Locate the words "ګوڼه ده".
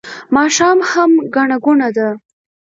1.65-2.09